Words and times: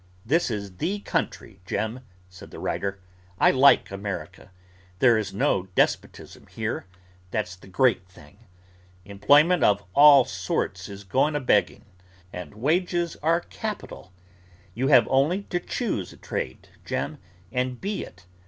'This 0.25 0.49
is 0.49 0.77
the 0.77 0.97
country, 1.01 1.61
Jem,' 1.63 1.99
said 2.27 2.49
the 2.49 2.57
writer. 2.57 2.99
'I 3.37 3.51
like 3.51 3.91
America. 3.91 4.49
There 4.97 5.15
is 5.15 5.31
no 5.31 5.67
despotism 5.75 6.47
here; 6.47 6.87
that's 7.29 7.55
the 7.55 7.67
great 7.67 8.07
thing. 8.07 8.47
Employment 9.05 9.63
of 9.63 9.83
all 9.93 10.25
sorts 10.25 10.89
is 10.89 11.03
going 11.03 11.35
a 11.35 11.39
begging, 11.39 11.85
and 12.33 12.55
wages 12.55 13.15
are 13.17 13.41
capital. 13.41 14.11
You 14.73 14.87
have 14.87 15.07
only 15.07 15.43
to 15.51 15.59
choose 15.59 16.11
a 16.11 16.17
trade, 16.17 16.69
Jem, 16.83 17.19
and 17.51 17.79
be 17.79 18.03
it. 18.03 18.25